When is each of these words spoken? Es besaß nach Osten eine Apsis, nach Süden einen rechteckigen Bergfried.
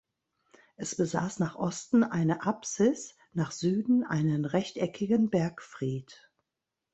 Es 0.77 0.95
besaß 0.95 1.37
nach 1.37 1.55
Osten 1.57 2.03
eine 2.03 2.41
Apsis, 2.41 3.15
nach 3.33 3.51
Süden 3.51 4.03
einen 4.03 4.45
rechteckigen 4.45 5.29
Bergfried. 5.29 6.31